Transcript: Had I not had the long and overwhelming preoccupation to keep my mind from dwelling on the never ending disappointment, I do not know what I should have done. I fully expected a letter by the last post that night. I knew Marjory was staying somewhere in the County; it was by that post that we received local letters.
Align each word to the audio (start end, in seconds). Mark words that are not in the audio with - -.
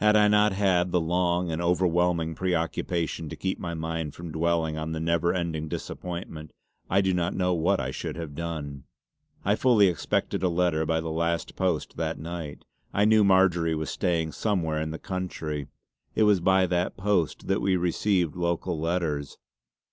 Had 0.00 0.16
I 0.16 0.26
not 0.26 0.50
had 0.52 0.90
the 0.90 1.00
long 1.00 1.52
and 1.52 1.62
overwhelming 1.62 2.34
preoccupation 2.34 3.28
to 3.28 3.36
keep 3.36 3.60
my 3.60 3.74
mind 3.74 4.12
from 4.12 4.32
dwelling 4.32 4.76
on 4.76 4.90
the 4.90 4.98
never 4.98 5.32
ending 5.32 5.68
disappointment, 5.68 6.50
I 6.90 7.00
do 7.00 7.14
not 7.14 7.32
know 7.36 7.54
what 7.54 7.78
I 7.78 7.92
should 7.92 8.16
have 8.16 8.34
done. 8.34 8.82
I 9.44 9.54
fully 9.54 9.86
expected 9.86 10.42
a 10.42 10.48
letter 10.48 10.84
by 10.84 11.00
the 11.00 11.10
last 11.12 11.54
post 11.54 11.96
that 11.96 12.18
night. 12.18 12.64
I 12.92 13.04
knew 13.04 13.22
Marjory 13.22 13.76
was 13.76 13.88
staying 13.90 14.32
somewhere 14.32 14.80
in 14.80 14.90
the 14.90 14.98
County; 14.98 15.68
it 16.16 16.24
was 16.24 16.40
by 16.40 16.66
that 16.66 16.96
post 16.96 17.46
that 17.46 17.60
we 17.60 17.76
received 17.76 18.34
local 18.34 18.80
letters. 18.80 19.38